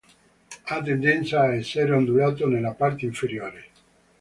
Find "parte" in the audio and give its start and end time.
2.73-3.05